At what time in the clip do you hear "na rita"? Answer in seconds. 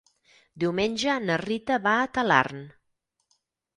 1.27-1.79